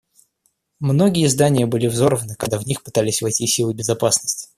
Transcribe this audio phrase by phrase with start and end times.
[0.79, 4.49] Многие здания были взорваны, когда в них пытались войти силы безопасности.